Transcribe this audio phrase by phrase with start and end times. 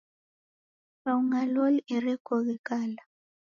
[1.01, 3.03] Kaung'a loli erekoghe kala